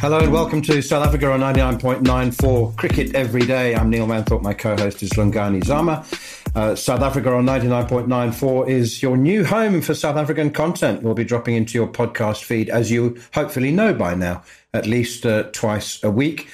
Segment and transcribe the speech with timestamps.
[0.00, 3.74] Hello and welcome to South Africa on 99.94 Cricket Every Day.
[3.74, 4.42] I'm Neil Manthorp.
[4.42, 6.06] My co-host is Lungani Zama.
[6.54, 11.02] Uh, South Africa on 99.94 is your new home for South African content.
[11.02, 15.26] We'll be dropping into your podcast feed, as you hopefully know by now, at least
[15.26, 16.48] uh, twice a week.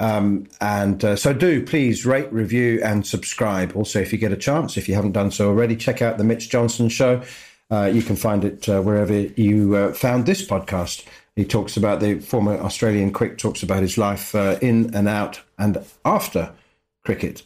[0.00, 3.76] Um, and uh, so do please rate, review, and subscribe.
[3.76, 6.24] Also, if you get a chance, if you haven't done so already, check out the
[6.24, 7.22] Mitch Johnson Show.
[7.70, 11.04] Uh, you can find it uh, wherever you uh, found this podcast.
[11.38, 15.40] He talks about the former Australian quick, talks about his life uh, in and out
[15.56, 16.52] and after
[17.04, 17.44] cricket.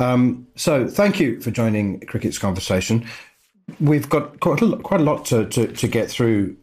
[0.00, 3.06] Um, so thank you for joining Cricket's Conversation.
[3.78, 6.56] We've got quite a lot, quite a lot to, to, to get through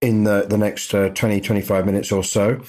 [0.00, 2.60] in the, the next uh, 20, 25 minutes or so,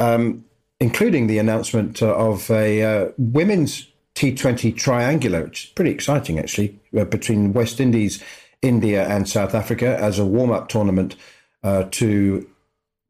[0.00, 0.44] um,
[0.80, 3.86] including the announcement uh, of a uh, women's
[4.16, 8.20] T20 triangular, which is pretty exciting actually, uh, between West Indies,
[8.60, 11.14] India, and South Africa as a warm up tournament
[11.62, 12.48] uh, to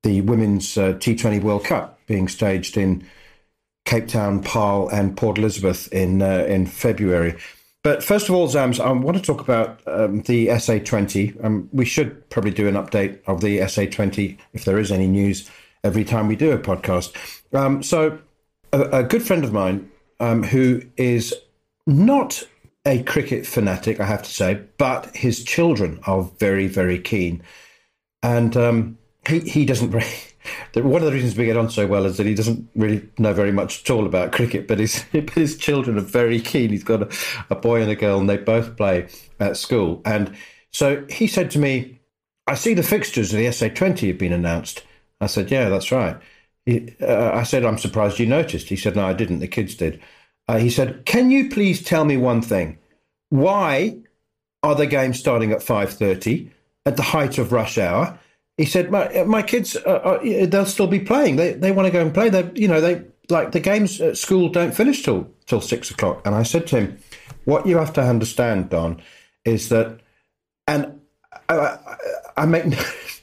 [0.03, 3.07] the Women's uh, T20 World Cup being staged in
[3.85, 7.37] Cape Town, Paarl, and Port Elizabeth in uh, in February.
[7.83, 11.45] But first of all, Zams, I want to talk about um, the SA20.
[11.45, 15.51] Um, we should probably do an update of the SA20 if there is any news
[15.83, 17.13] every time we do a podcast.
[17.53, 18.19] Um, so,
[18.73, 21.35] a, a, good friend of mine um, who is
[21.87, 22.47] not
[22.87, 27.43] a cricket fanatic, I have to say, but his children are very, very keen.
[28.23, 30.07] And um, he he doesn't really.
[30.75, 33.33] One of the reasons we get on so well is that he doesn't really know
[33.33, 35.03] very much at all about cricket, but his
[35.35, 36.71] his children are very keen.
[36.71, 37.17] He's got a,
[37.51, 40.03] a boy and a girl, and they both play at school.
[40.05, 40.35] And
[40.73, 42.01] so he said to me,
[42.47, 44.85] "I see the fixtures of the SA20 have been announced."
[45.21, 46.17] I said, "Yeah, that's right."
[46.67, 49.39] He, uh, I said, "I'm surprised you noticed." He said, "No, I didn't.
[49.39, 50.01] The kids did."
[50.49, 52.79] Uh, he said, "Can you please tell me one thing?
[53.29, 53.99] Why
[54.65, 56.51] are the games starting at five thirty
[56.85, 58.19] at the height of rush hour?"
[58.57, 59.81] He said, "My my kids, uh,
[60.21, 61.37] uh, they'll still be playing.
[61.37, 62.29] They they want to go and play.
[62.29, 66.23] They you know they like the games at school don't finish till till six o'clock."
[66.27, 66.99] And I said to him,
[67.45, 69.01] "What you have to understand, Don,
[69.45, 70.01] is that,
[70.67, 71.01] and
[71.49, 71.79] I, I,
[72.37, 72.65] I make,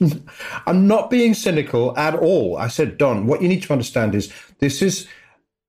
[0.65, 2.57] I'm not being cynical at all.
[2.57, 5.07] I said, Don, what you need to understand is this is,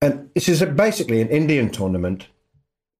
[0.00, 2.28] and this is basically an Indian tournament."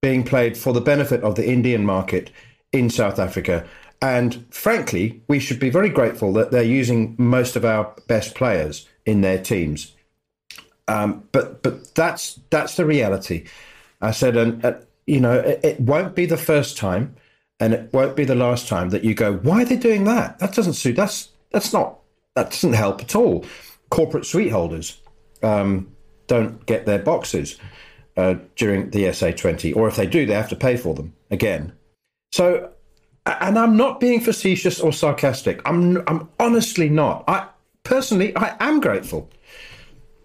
[0.03, 2.31] Being played for the benefit of the Indian market
[2.71, 3.67] in South Africa.
[4.01, 8.87] And frankly, we should be very grateful that they're using most of our best players
[9.05, 9.95] in their teams.
[10.87, 13.45] Um, but but that's that's the reality.
[14.01, 14.73] I said, and uh,
[15.05, 17.15] you know, it, it, won't be the first time,
[17.59, 19.33] and it won't be the last time that you go.
[19.33, 20.39] Why are they doing that?
[20.39, 20.95] That doesn't suit.
[20.95, 21.99] That's that's not.
[22.35, 23.45] That doesn't help at all.
[23.89, 24.99] Corporate suite holders
[25.43, 25.91] um,
[26.27, 27.57] don't get their boxes
[28.17, 31.73] uh, during the SA20, or if they do, they have to pay for them again.
[32.31, 32.71] So
[33.25, 35.61] and I'm not being facetious or sarcastic.
[35.65, 37.23] I'm I'm honestly not.
[37.27, 37.47] I
[37.83, 39.29] personally I am grateful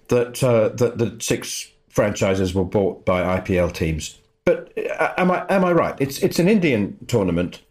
[0.09, 4.19] that uh, that the six franchises were bought by IPL teams.
[4.45, 5.97] But uh, am I am I right?
[5.99, 7.62] It's it's an Indian tournament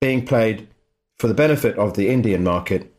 [0.00, 0.68] being played
[1.18, 2.92] for the benefit of the Indian market,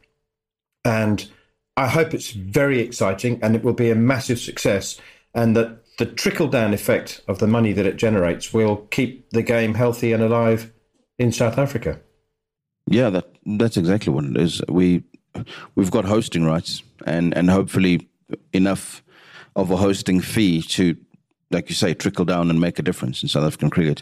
[0.85, 1.27] and
[1.75, 4.99] I hope it's very exciting and it will be a massive success,
[5.33, 9.43] and that the trickle down effect of the money that it generates will keep the
[9.43, 10.71] game healthy and alive
[11.17, 11.99] in South Africa.
[12.87, 14.61] Yeah, that that's exactly what it is.
[14.67, 15.03] We
[15.75, 18.07] we've got hosting rights and and hopefully
[18.53, 19.03] enough
[19.55, 20.97] of a hosting fee to,
[21.51, 24.01] like you say, trickle down and make a difference in South African cricket.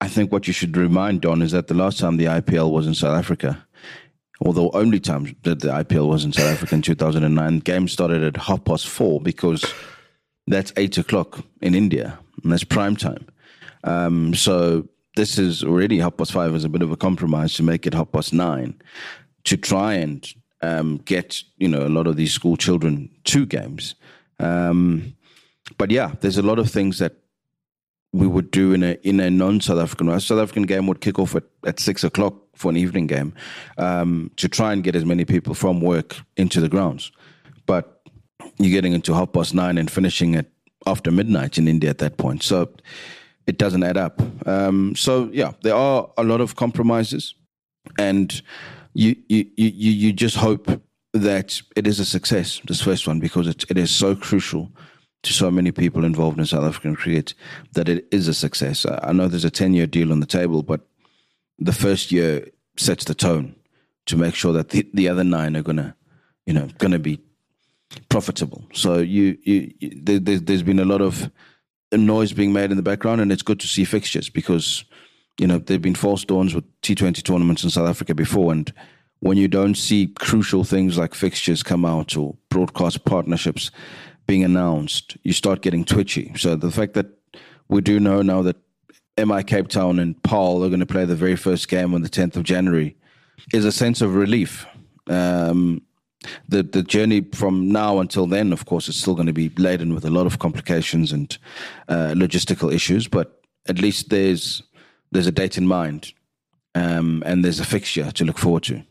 [0.00, 2.86] I think what you should remind Don is that the last time the IPL was
[2.86, 3.66] in South Africa,
[4.40, 8.36] although only time that the IPL was in South Africa in 2009, games started at
[8.36, 9.64] half past four because
[10.46, 13.26] that's eight o'clock in India and that's prime time.
[13.84, 17.62] Um, so this is already half past five as a bit of a compromise to
[17.62, 18.80] make it half past nine
[19.44, 20.32] to try and
[20.62, 23.94] um, get you know a lot of these school children to games.
[24.38, 25.14] Um,
[25.78, 27.14] but yeah, there's a lot of things that
[28.12, 30.08] we would do in a in a non South African.
[30.08, 33.32] A South African game would kick off at, at six o'clock for an evening game
[33.78, 37.10] um, to try and get as many people from work into the grounds.
[37.66, 38.02] But
[38.58, 40.46] you're getting into half past nine and finishing at
[40.86, 42.42] after midnight in India at that point.
[42.42, 42.70] So
[43.46, 44.20] it doesn't add up.
[44.46, 47.34] Um, so yeah, there are a lot of compromises,
[47.98, 48.42] and
[48.94, 50.80] you you you you just hope
[51.12, 52.60] that it is a success.
[52.66, 54.70] This first one because it it is so crucial
[55.22, 57.34] to so many people involved in South African cricket
[57.72, 58.86] that it is a success.
[59.02, 60.80] I know there's a ten year deal on the table, but
[61.58, 63.54] the first year sets the tone
[64.06, 65.94] to make sure that the, the other nine are gonna
[66.46, 67.20] you know gonna be
[68.08, 68.64] profitable.
[68.72, 71.30] So you, you, you there, there's been a lot of
[71.98, 74.84] noise being made in the background, and it's good to see fixtures because
[75.38, 78.72] you know there've been false dawns with T20 tournaments in South Africa before, and
[79.20, 83.70] when you don't see crucial things like fixtures come out or broadcast partnerships
[84.26, 86.32] being announced, you start getting twitchy.
[86.36, 87.06] So the fact that
[87.68, 88.56] we do know now that
[89.18, 92.08] MI Cape Town and Paarl are going to play the very first game on the
[92.08, 92.96] 10th of January
[93.52, 94.66] is a sense of relief.
[95.06, 95.82] Um,
[96.48, 99.94] the the journey from now until then, of course, is still going to be laden
[99.94, 101.38] with a lot of complications and
[101.88, 103.08] uh, logistical issues.
[103.08, 104.62] But at least there's
[105.12, 106.12] there's a date in mind,
[106.74, 108.82] um, and there's a fixture to look forward to.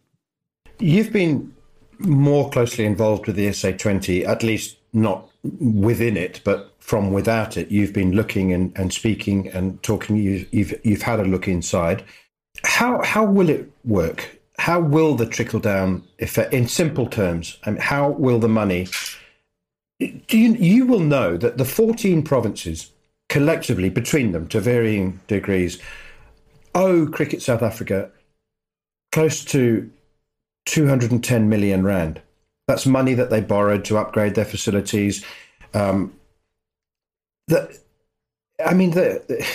[0.80, 1.54] You've been
[2.00, 5.30] more closely involved with the SA20, at least not
[5.60, 7.70] within it, but from without it.
[7.70, 10.16] You've been looking and, and speaking and talking.
[10.16, 12.04] You, you've you've had a look inside.
[12.64, 14.39] How how will it work?
[14.60, 18.88] How will the trickle down effect, in simple terms, I mean, how will the money?
[20.00, 22.92] Do you you will know that the 14 provinces
[23.30, 25.80] collectively between them to varying degrees
[26.76, 28.12] owe Cricket South Africa
[29.12, 29.90] close to
[30.66, 32.22] 210 million rand.
[32.68, 35.26] That's money that they borrowed to upgrade their facilities.
[35.74, 36.14] Um,
[37.48, 37.76] the,
[38.64, 39.48] I mean, the,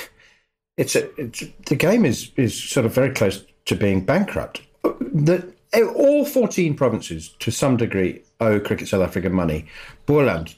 [0.77, 4.63] it's, a, it's the game is is sort of very close to being bankrupt.
[4.85, 5.53] The,
[5.97, 9.67] all 14 provinces, to some degree, owe Cricket South Africa money.
[10.07, 10.55] Boland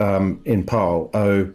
[0.00, 1.52] um, in Paarl owe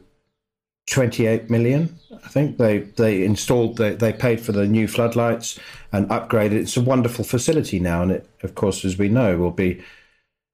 [0.90, 1.98] 28 million.
[2.12, 5.60] I think they they installed they, they paid for the new floodlights
[5.92, 6.54] and upgraded.
[6.54, 9.84] It's a wonderful facility now, and it, of course, as we know, will be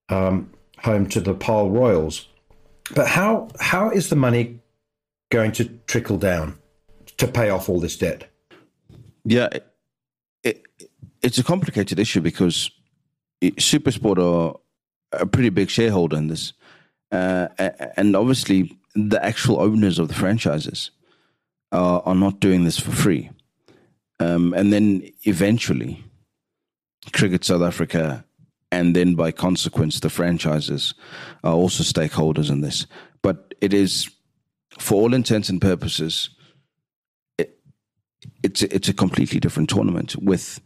[0.10, 2.28] um, home to the Paarl Royals.
[2.94, 4.60] But how how is the money
[5.32, 6.58] going to trickle down
[7.18, 8.30] to pay off all this debt?
[9.24, 9.66] Yeah, it,
[10.44, 10.64] it,
[11.26, 12.70] it's a complicated issue because
[13.42, 14.60] SuperSport are
[15.12, 16.54] a pretty big shareholder in this,
[17.12, 17.48] uh,
[17.98, 20.92] and obviously the actual owners of the franchises
[21.72, 23.32] are, are not doing this for free.
[24.20, 26.04] Um, and then eventually,
[27.12, 28.24] Cricket South Africa,
[28.72, 30.94] and then by consequence, the franchises
[31.44, 32.86] are also stakeholders in this.
[33.24, 34.10] But it is,
[34.78, 36.30] for all intents and purposes,
[37.40, 37.58] it,
[38.44, 40.62] it's it's a completely different tournament with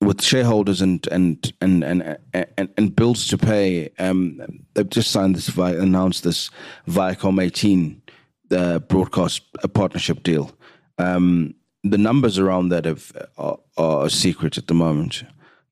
[0.00, 3.90] with shareholders and and and and and, and bills to pay.
[3.98, 4.40] Um,
[4.74, 6.50] they've just signed this, announced this
[6.88, 8.02] Viacom 18
[8.50, 10.52] uh, broadcast a partnership deal.
[10.98, 15.24] Um, the numbers around that have, are, are a secret at the moment,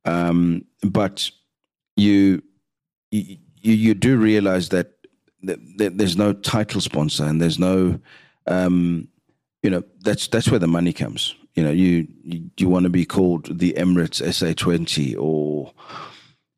[0.04, 1.30] um, but
[1.96, 2.42] you,
[3.10, 4.92] you you do realize that,
[5.40, 8.00] there's no title sponsor and there's no
[8.48, 9.06] um,
[9.62, 12.90] you know that's that's where the money comes you know, you you, you want to
[12.90, 15.72] be called the Emirates SA20 or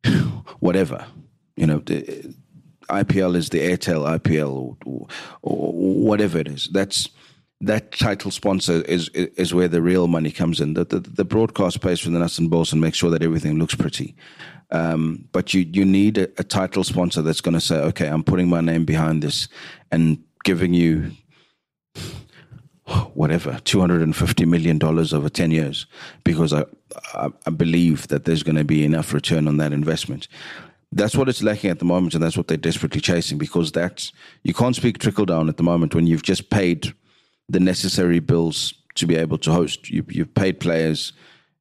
[0.60, 1.06] whatever.
[1.56, 2.34] You know, the
[2.90, 5.08] IPL is the Airtel IPL or, or,
[5.40, 6.68] or whatever it is.
[6.70, 7.08] That's
[7.62, 10.74] that title sponsor is is where the real money comes in.
[10.74, 13.58] The the, the broadcast pays for the nuts and bolts and makes sure that everything
[13.58, 14.14] looks pretty.
[14.70, 18.22] Um, but you you need a, a title sponsor that's going to say, okay, I'm
[18.22, 19.48] putting my name behind this
[19.90, 21.12] and giving you
[23.14, 25.86] whatever, $250 million over 10 years
[26.24, 26.64] because I,
[27.14, 30.28] I, I believe that there's going to be enough return on that investment.
[30.92, 34.12] That's what it's lacking at the moment, and that's what they're desperately chasing because that's,
[34.42, 36.92] you can't speak trickle down at the moment when you've just paid
[37.48, 39.88] the necessary bills to be able to host.
[39.88, 41.12] You, you've paid players,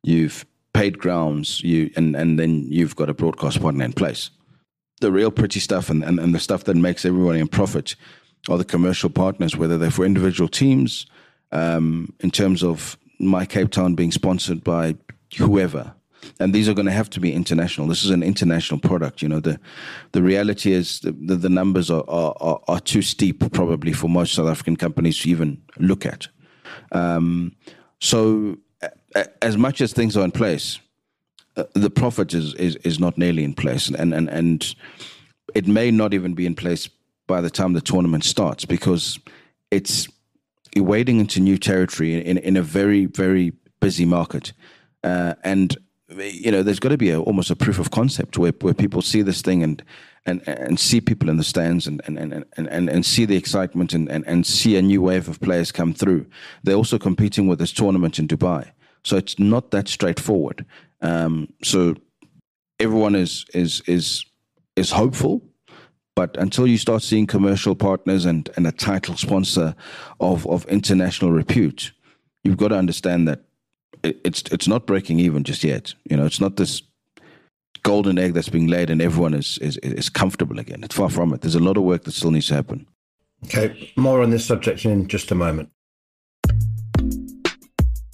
[0.04, 4.32] you've paid grounds, you and, and then you've got a broadcast partner in place.
[5.02, 7.96] The real pretty stuff and, and, and the stuff that makes everybody in profit
[8.50, 11.06] are the commercial partners, whether they're for individual teams,
[11.52, 14.96] um, in terms of my Cape Town being sponsored by
[15.38, 15.94] whoever.
[16.40, 17.88] And these are going to have to be international.
[17.88, 19.22] This is an international product.
[19.22, 19.60] You know, the
[20.12, 24.34] the reality is the, the, the numbers are, are, are too steep probably for most
[24.34, 26.28] South African companies to even look at.
[26.92, 27.56] Um,
[28.00, 28.58] so,
[29.42, 30.80] as much as things are in place,
[31.56, 34.76] uh, the profit is, is is not nearly in place, and and and
[35.56, 36.90] it may not even be in place
[37.28, 39.20] by the time the tournament starts because
[39.72, 40.08] it's
[40.78, 44.54] wading into new territory in, in a very, very busy market.
[45.04, 45.78] Uh, and,
[46.18, 49.02] you know, there's got to be a, almost a proof of concept where, where people
[49.02, 49.84] see this thing and,
[50.26, 53.94] and, and see people in the stands and, and, and, and, and see the excitement
[53.94, 56.26] and, and, and see a new wave of players come through.
[56.64, 58.72] They're also competing with this tournament in Dubai.
[59.04, 60.66] So it's not that straightforward.
[61.02, 61.96] Um, so
[62.80, 64.26] everyone is, is, is,
[64.76, 65.42] is hopeful
[66.20, 69.74] but until you start seeing commercial partners and, and a title sponsor
[70.20, 71.94] of, of international repute,
[72.44, 73.44] you've got to understand that
[74.04, 75.94] it's it's not breaking even just yet.
[76.10, 76.82] You know, it's not this
[77.84, 80.84] golden egg that's being laid and everyone is, is, is comfortable again.
[80.84, 81.40] It's far from it.
[81.40, 82.86] There's a lot of work that still needs to happen.
[83.46, 85.70] Okay, more on this subject in just a moment.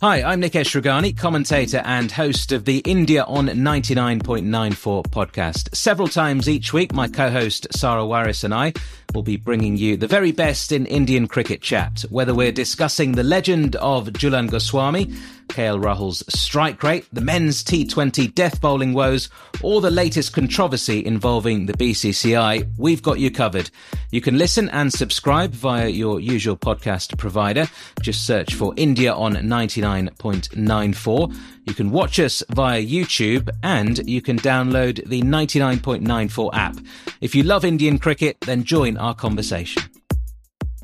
[0.02, 5.74] Hi, I'm Nikesh Rughani, commentator and host of the India on 99.94 podcast.
[5.74, 8.74] Several times each week, my co-host Sarah Waris and I
[9.14, 13.24] will be bringing you the very best in Indian cricket chat, whether we're discussing the
[13.24, 15.14] legend of Jhulan Goswami,
[15.48, 19.30] KL Rahul's strike rate, the men's T20 death bowling woes,
[19.62, 23.70] or the latest controversy involving the BCCI, we've got you covered.
[24.12, 27.68] You can listen and subscribe via your usual podcast provider.
[28.02, 31.36] Just search for India on 99.94.
[31.66, 36.76] You can watch us via YouTube and you can download the 99.94 app.
[37.22, 39.84] If you love Indian cricket, then join our conversation.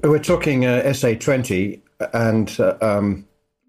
[0.03, 1.81] We're talking uh, SA20
[2.13, 3.27] and uh, um,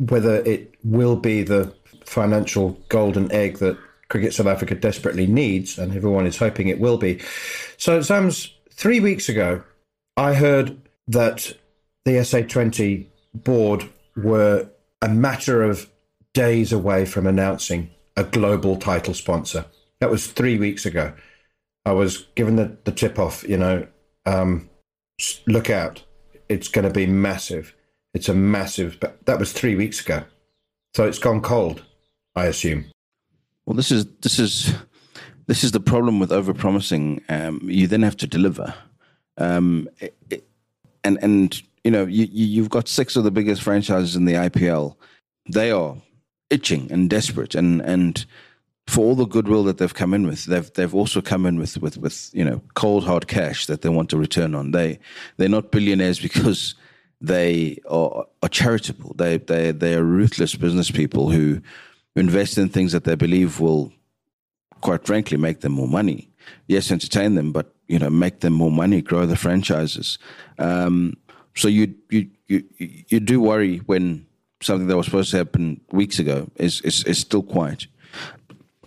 [0.08, 1.72] whether it will be the
[2.04, 3.78] financial golden egg that
[4.08, 7.20] Cricket South Africa desperately needs, and everyone is hoping it will be.
[7.78, 9.62] So, Zams, three weeks ago,
[10.16, 10.76] I heard
[11.08, 11.56] that
[12.04, 14.68] the SA20 board were
[15.00, 15.88] a matter of
[16.34, 19.64] days away from announcing a global title sponsor.
[20.00, 21.14] That was three weeks ago.
[21.84, 23.86] I was given the, the tip off, you know,
[24.26, 24.68] um,
[25.46, 26.04] look out,
[26.48, 27.74] it's going to be massive.
[28.14, 30.24] It's a massive, but that was three weeks ago.
[30.94, 31.82] So it's gone cold,
[32.36, 32.86] I assume.
[33.64, 34.74] Well, this is this is
[35.46, 37.22] this is the problem with overpromising.
[37.30, 38.74] Um, you then have to deliver,
[39.38, 40.44] um, it, it,
[41.04, 44.96] and and you know you, you've got six of the biggest franchises in the IPL.
[45.50, 45.96] They are
[46.50, 48.26] itching and desperate, and and
[48.86, 51.78] for all the goodwill that they've come in with, they've they've also come in with
[51.78, 54.72] with with you know cold hard cash that they want to return on.
[54.72, 54.98] They
[55.36, 56.74] they're not billionaires because
[57.22, 59.14] they are, are charitable.
[59.16, 61.62] They they they are ruthless business people who
[62.16, 63.92] invest in things that they believe will,
[64.80, 66.28] quite frankly, make them more money.
[66.66, 70.18] Yes, entertain them, but you know, make them more money, grow the franchises.
[70.58, 71.16] Um,
[71.54, 74.26] so you you you you do worry when
[74.60, 77.86] something that was supposed to happen weeks ago is is, is still quiet.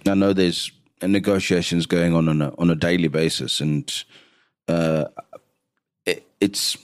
[0.05, 3.91] I know there's negotiations going on on a on a daily basis, and
[4.67, 5.05] uh,
[6.05, 6.77] it, it's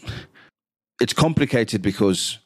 [1.01, 2.37] it's complicated because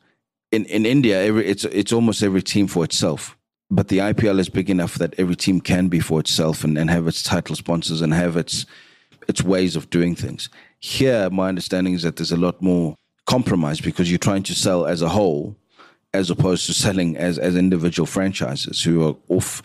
[0.51, 3.37] in, in India, every, it's it's almost every team for itself.
[3.69, 6.89] But the IPL is big enough that every team can be for itself and, and
[6.89, 8.65] have its title sponsors and have its
[9.27, 10.49] its ways of doing things.
[10.79, 12.95] Here, my understanding is that there's a lot more
[13.25, 15.57] compromise because you're trying to sell as a whole,
[16.13, 19.61] as opposed to selling as as individual franchises who are off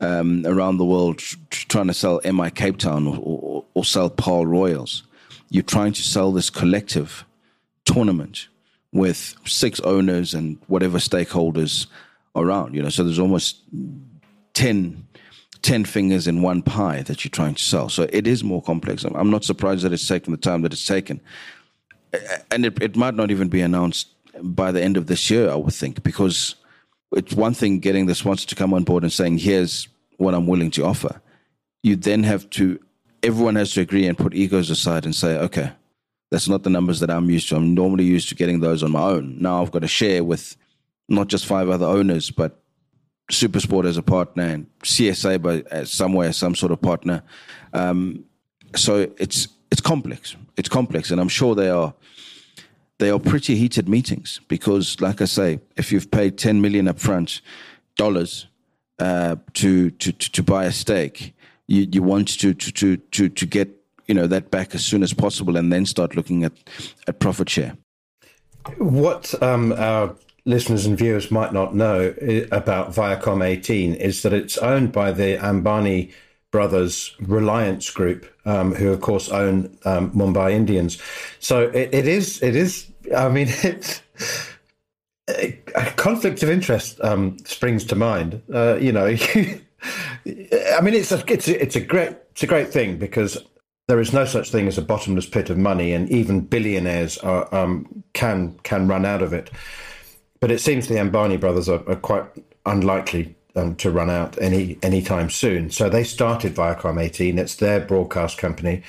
[0.00, 1.18] um, around the world
[1.50, 5.04] trying to sell MI Cape Town or, or, or sell Paarl Royals.
[5.50, 7.24] You're trying to sell this collective
[7.84, 8.48] tournament
[8.92, 11.86] with six owners and whatever stakeholders
[12.36, 12.88] around, you know.
[12.88, 13.62] So there's almost
[14.54, 15.06] 10,
[15.62, 17.88] 10 fingers in one pie that you're trying to sell.
[17.88, 19.04] So it is more complex.
[19.04, 21.20] I'm not surprised that it's taken the time that it's taken.
[22.50, 24.08] And it, it might not even be announced
[24.42, 26.56] by the end of this year, I would think, because
[27.12, 30.46] it's one thing getting the sponsor to come on board and saying, here's what I'm
[30.46, 31.20] willing to offer.
[31.82, 32.78] You then have to,
[33.22, 35.72] everyone has to agree and put egos aside and say, okay,
[36.32, 37.56] that's not the numbers that I'm used to.
[37.56, 39.36] I'm normally used to getting those on my own.
[39.38, 40.56] Now I've got to share with
[41.06, 42.58] not just five other owners, but
[43.30, 47.22] Supersport as a partner and CSA by uh, somewhere some sort of partner.
[47.74, 48.24] Um,
[48.74, 50.34] so it's it's complex.
[50.56, 51.92] It's complex, and I'm sure they are
[52.98, 57.42] they are pretty heated meetings because, like I say, if you've paid 10 million upfront
[57.96, 58.46] dollars
[58.98, 61.34] uh, to, to to buy a stake,
[61.66, 65.02] you, you want to to to to to get you know that back as soon
[65.02, 66.52] as possible, and then start looking at
[67.06, 67.76] at profit share.
[68.78, 72.14] What um, our listeners and viewers might not know
[72.50, 76.12] about Viacom 18 is that it's owned by the Ambani
[76.50, 80.98] brothers Reliance Group, um, who of course own um, Mumbai Indians.
[81.40, 82.86] So it, it is it is.
[83.16, 84.02] I mean, it's.
[85.28, 88.42] A conflict of interest um, springs to mind.
[88.52, 92.68] Uh, you know, I mean, it's a it's a, it's a great it's a great
[92.68, 93.38] thing because
[93.92, 97.54] there is no such thing as a bottomless pit of money, and even billionaires are,
[97.54, 99.50] um, can can run out of it.
[100.40, 102.24] But it seems the Ambani brothers are, are quite
[102.64, 105.68] unlikely um, to run out any anytime soon.
[105.68, 107.38] So they started Viacom 18.
[107.38, 108.82] It's their broadcast company,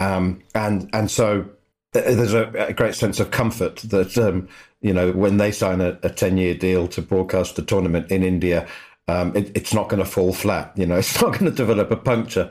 [0.00, 1.48] um, and and so
[1.92, 4.48] there's a, a, great sense of comfort that um,
[4.80, 8.24] you know when they sign a, a 10 year deal to broadcast the tournament in
[8.24, 8.66] India
[9.10, 10.72] um, it, it's not going to fall flat.
[10.76, 12.50] You know, it's not going to develop a puncture.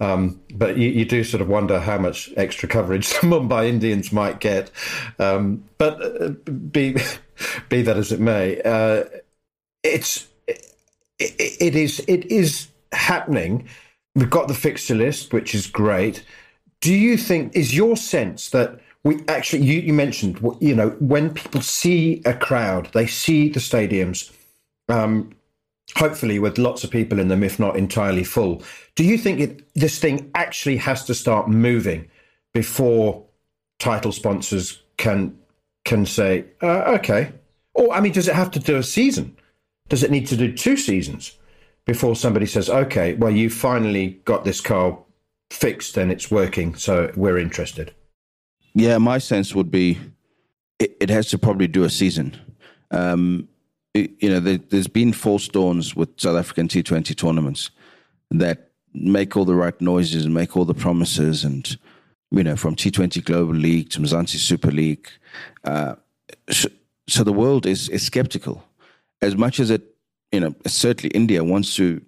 [0.00, 4.12] Um, but you, you, do sort of wonder how much extra coverage the Mumbai Indians
[4.12, 4.70] might get.
[5.18, 6.96] Um, but uh, be
[7.68, 9.04] be that as it may, uh,
[9.82, 10.74] it's it,
[11.18, 13.68] it is it is happening.
[14.14, 16.24] We've got the fixture list, which is great.
[16.80, 21.34] Do you think is your sense that we actually you, you mentioned you know when
[21.34, 24.32] people see a crowd, they see the stadiums
[24.88, 25.30] um,
[25.96, 28.62] hopefully with lots of people in them, if not entirely full.
[28.94, 32.08] Do you think it, this thing actually has to start moving
[32.52, 33.24] before
[33.78, 35.36] title sponsors can
[35.84, 37.32] can say, uh, okay?
[37.74, 39.36] Or I mean, does it have to do a season?
[39.88, 41.38] Does it need to do two seasons
[41.86, 44.98] before somebody says, okay, well, you finally got this car
[45.50, 47.92] fixed and it's working, so we're interested?
[48.74, 49.98] Yeah, my sense would be
[50.78, 52.36] it, it has to probably do a season.
[52.90, 53.48] Um,
[53.94, 57.70] you know, there, has been false dawns with South African T20 tournaments
[58.30, 61.76] that make all the right noises and make all the promises, and
[62.30, 65.08] you know, from T20 Global League to Mzansi Super League.
[65.64, 65.96] Uh,
[66.48, 66.68] so,
[67.08, 68.64] so the world is is skeptical,
[69.22, 69.82] as much as it,
[70.30, 72.00] you know, certainly India wants to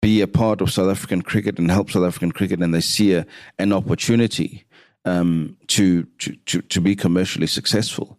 [0.00, 3.14] be a part of South African cricket and help South African cricket, and they see
[3.14, 3.24] a,
[3.60, 4.64] an opportunity
[5.04, 8.18] um, to, to, to, to be commercially successful.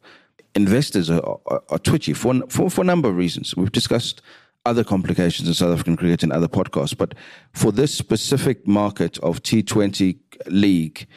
[0.56, 3.56] Investors are, are, are twitchy for, for, for a number of reasons.
[3.56, 4.22] We've discussed
[4.66, 7.16] other complications in South African cricket in other podcasts, but
[7.54, 10.18] for this specific market of T20
[10.48, 11.08] league,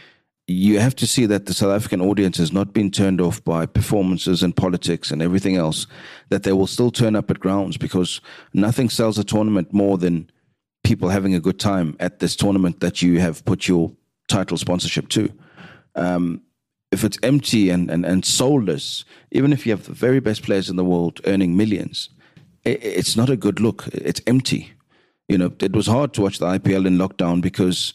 [0.49, 3.67] you have to see that the South African audience has not been turned off by
[3.67, 5.87] performances and politics and everything else,
[6.29, 8.21] that they will still turn up at grounds because
[8.53, 10.31] nothing sells a tournament more than
[10.85, 13.93] people having a good time at this tournament that you have put your
[14.29, 15.33] title sponsorship to
[15.97, 16.41] um,
[16.93, 20.71] if it's empty and, and, and soulless, even if you have the very best players
[20.71, 22.11] in the world earning millions,
[22.65, 23.87] it, it's not a good look.
[23.89, 24.73] It's empty.
[25.29, 27.95] You know, it was hard to watch the IPL in lockdown because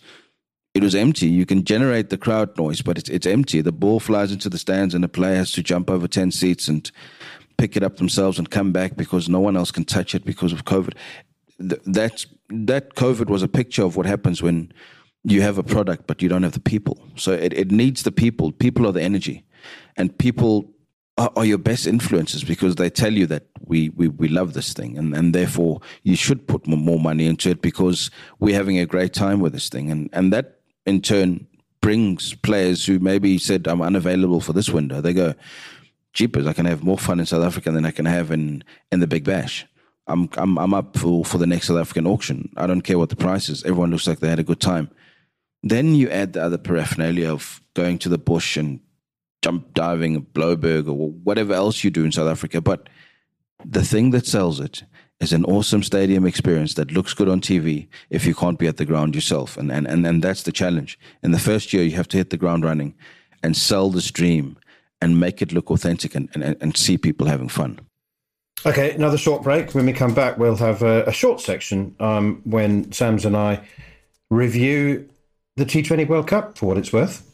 [0.74, 1.28] it was empty.
[1.28, 3.62] You can generate the crowd noise, but it's, it's empty.
[3.62, 6.68] The ball flies into the stands and the player has to jump over 10 seats
[6.68, 6.90] and
[7.58, 10.52] pick it up themselves and come back because no one else can touch it because
[10.52, 10.96] of COVID.
[11.60, 14.74] That, that COVID was a picture of what happens when
[15.24, 16.98] you have a product, but you don't have the people.
[17.16, 18.52] So it, it needs the people.
[18.52, 19.46] People are the energy.
[19.98, 20.72] And people
[21.18, 24.74] are, are your best influences because they tell you that we, we, we love this
[24.74, 24.98] thing.
[24.98, 28.10] And, and therefore, you should put more money into it because
[28.40, 29.92] we're having a great time with this thing.
[29.92, 31.48] And, and that, in turn,
[31.82, 35.02] brings players who maybe said, I'm unavailable for this window.
[35.02, 35.34] They go,
[36.14, 39.00] jeepers, I can have more fun in South Africa than I can have in, in
[39.00, 39.66] the Big Bash.
[40.08, 42.52] I'm, I'm, I'm up for, for the next South African auction.
[42.58, 43.64] I don't care what the price is.
[43.64, 44.90] Everyone looks like they had a good time.
[45.64, 48.80] Then you add the other paraphernalia of going to the bush and
[49.42, 52.62] jump diving, Blouberg, or whatever else you do in South Africa.
[52.62, 52.90] But
[53.64, 54.84] the thing that sells it
[55.20, 58.78] is an awesome stadium experience that looks good on TV if you can't be at
[58.78, 59.56] the ground yourself.
[59.56, 60.98] And, and, and, and that's the challenge.
[61.22, 62.96] In the first year, you have to hit the ground running
[63.44, 64.58] and sell this dream
[65.00, 67.80] and make it look authentic and, and, and see people having fun.
[68.66, 69.74] Okay, another short break.
[69.74, 73.64] When we come back, we'll have a, a short section um, when Zams and I
[74.30, 75.10] review
[75.58, 77.28] the T20 World Cup for what it's worth.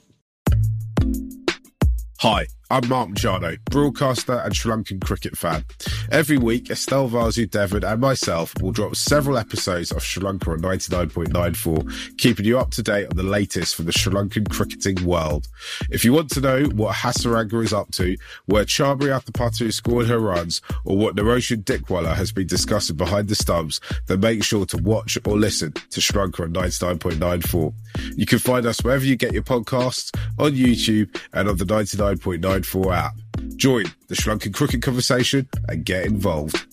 [2.19, 5.63] Hi, I'm Mark Machado, broadcaster and Sri Lankan cricket fan.
[6.11, 12.17] Every week, Estelle Vasudevan and myself will drop several episodes of Sri Lanka on 99.94,
[12.17, 15.47] keeping you up to date on the latest from the Sri Lankan cricketing world.
[15.91, 20.19] If you want to know what Hasaranga is up to, where Chamari Athapattu scored her
[20.19, 24.77] runs, or what Niroshan Dickwella has been discussing behind the stumps, then make sure to
[24.77, 27.73] watch or listen to Sri Lanka on 99.94.
[28.17, 32.56] You can find us wherever you get your podcasts, on YouTube, and on the 99.9
[32.57, 33.15] 994 app.
[33.55, 36.65] Join the Sri Lankan cricket conversation and get involved.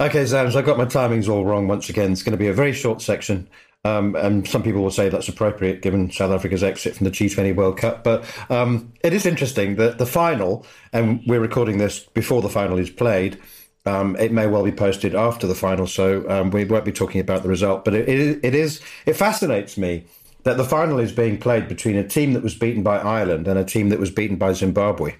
[0.00, 2.12] Okay, Zams, I got my timings all wrong once again.
[2.12, 3.48] It's going to be a very short section.
[3.84, 7.54] Um, and some people will say that's appropriate given South Africa's exit from the T20
[7.54, 8.04] World Cup.
[8.04, 12.78] But um, it is interesting that the final, and we're recording this before the final
[12.78, 13.40] is played,
[13.84, 17.20] um, it may well be posted after the final, so um, we won't be talking
[17.20, 17.84] about the result.
[17.84, 20.04] But it, it, it is it fascinates me
[20.44, 23.58] that the final is being played between a team that was beaten by Ireland and
[23.58, 25.14] a team that was beaten by Zimbabwe.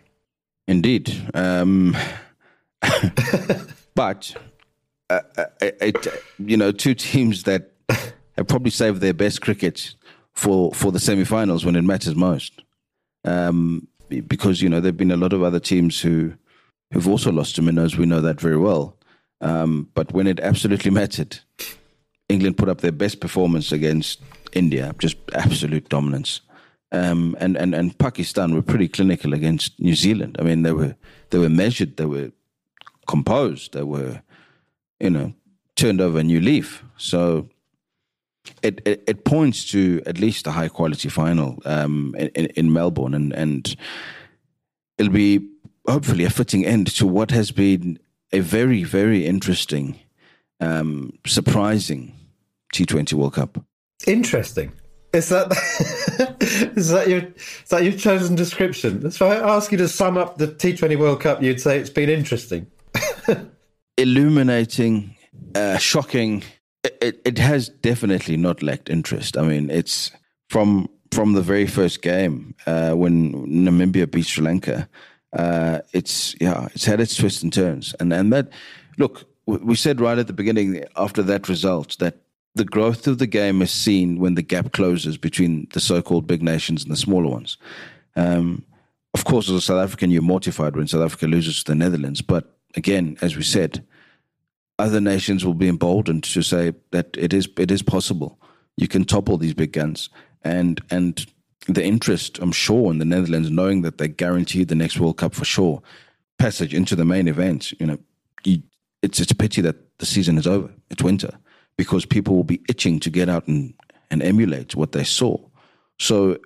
[0.66, 1.30] Indeed.
[1.34, 1.96] Um,
[3.94, 4.34] but,
[5.10, 6.06] uh, uh, it,
[6.38, 9.94] you know, two teams that have probably saved their best cricket
[10.32, 12.62] for, for the semi finals when it matters most.
[13.24, 16.34] Um, because, you know, there have been a lot of other teams who,
[16.92, 17.96] who've also lost to minnows.
[17.96, 18.96] We know that very well.
[19.40, 21.40] Um, but when it absolutely mattered,
[22.28, 24.20] England put up their best performance against
[24.52, 26.40] India, just absolute dominance.
[26.92, 30.36] Um, and, and, and Pakistan were pretty clinical against New Zealand.
[30.38, 30.94] I mean, they were
[31.30, 32.32] they were measured, they were
[33.06, 34.22] composed, they were,
[35.00, 35.32] you know,
[35.74, 36.84] turned over a new leaf.
[36.98, 37.48] So
[38.62, 43.14] it, it, it points to at least a high quality final um, in, in Melbourne,
[43.14, 43.76] and and
[44.98, 45.48] it'll be
[45.88, 47.98] hopefully a fitting end to what has been
[48.32, 49.98] a very very interesting,
[50.60, 52.14] um, surprising
[52.74, 53.64] T20 World Cup.
[54.06, 54.72] Interesting.
[55.12, 55.50] Is that
[56.76, 59.04] is that your is that your chosen description?
[59.04, 61.90] If I ask you to sum up the T Twenty World Cup, you'd say it's
[61.90, 62.66] been interesting.
[63.98, 65.14] illuminating,
[65.54, 66.42] uh, shocking.
[66.82, 69.36] It, it, it has definitely not lacked interest.
[69.36, 70.10] I mean, it's
[70.48, 74.88] from from the very first game uh, when Namibia beat Sri Lanka.
[75.34, 78.48] Uh, it's yeah, it's had its twists and turns, and and that
[78.96, 82.16] look, we said right at the beginning after that result that
[82.54, 86.42] the growth of the game is seen when the gap closes between the so-called big
[86.42, 87.56] nations and the smaller ones.
[88.14, 88.64] Um,
[89.14, 92.22] of course, as a South African, you're mortified when South Africa loses to the Netherlands,
[92.22, 93.84] but again, as we said,
[94.78, 98.38] other nations will be emboldened to say that it is it is possible.
[98.76, 100.08] You can topple these big guns,
[100.42, 101.24] and and
[101.68, 105.34] the interest, I'm sure, in the Netherlands, knowing that they guaranteed the next World Cup
[105.34, 105.82] for sure,
[106.38, 107.72] passage into the main event.
[107.78, 107.98] You know,
[108.44, 108.62] you,
[109.02, 110.70] it's it's a pity that the season is over.
[110.90, 111.38] It's winter
[111.76, 113.74] because people will be itching to get out and
[114.12, 115.38] and emulate what they saw.
[115.98, 116.38] So,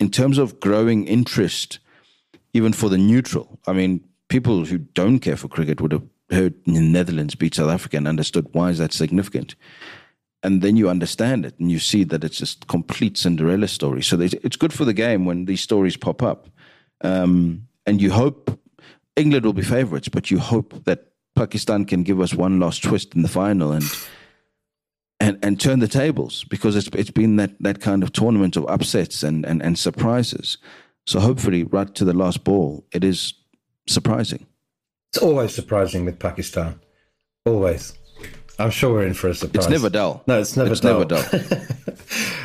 [0.00, 1.78] in terms of growing interest,
[2.52, 6.54] even for the neutral, I mean, people who don't care for cricket would have heard
[6.66, 9.54] the Netherlands beat South Africa and understood why is that significant.
[10.42, 14.02] And then you understand it and you see that it's just complete Cinderella story.
[14.02, 16.48] So it's good for the game when these stories pop up.
[17.02, 18.58] Um, and you hope
[19.14, 23.14] England will be favourites, but you hope that Pakistan can give us one last twist
[23.14, 23.84] in the final and
[25.22, 28.66] and, and turn the tables because it's it's been that, that kind of tournament of
[28.68, 30.58] upsets and, and, and surprises.
[31.06, 33.32] So hopefully, right to the last ball, it is
[33.88, 34.46] surprising.
[35.12, 36.80] It's always surprising with Pakistan.
[37.46, 37.96] Always.
[38.58, 39.64] I'm sure we're in for a surprise.
[39.64, 40.22] It's never dull.
[40.26, 41.00] No, it's never it's dull.
[41.00, 41.22] Never dull.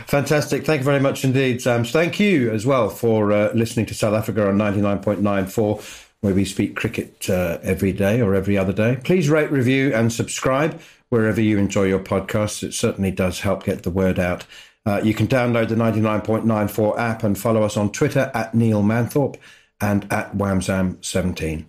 [0.08, 0.66] Fantastic.
[0.66, 1.84] Thank you very much indeed, Sam.
[1.84, 6.76] Thank you as well for uh, listening to South Africa on 99.94, where we speak
[6.76, 9.00] cricket uh, every day or every other day.
[9.04, 12.64] Please rate, review, and subscribe wherever you enjoy your podcasts.
[12.64, 14.46] It certainly does help get the word out.
[14.86, 19.36] Uh, you can download the 99.94 app and follow us on Twitter at Neil Manthorp
[19.82, 21.66] and at Whamsam17.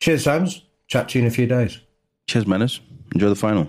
[0.00, 0.62] Cheers, Zams.
[0.86, 1.78] Chat to you in a few days.
[2.26, 2.80] Cheers, Manners.
[3.14, 3.68] Enjoy the final.